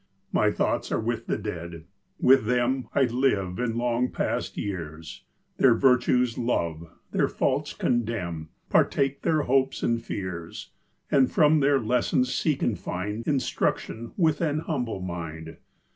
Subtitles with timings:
[0.31, 1.83] My thoughts are with the Dead,
[2.19, 5.25] with them I live in long past years,
[5.57, 10.71] Their virtues love, their faults condemn, Partake their hopes and fears,
[11.11, 15.57] And from their lessons seek and find Instruction with ^n humble mind.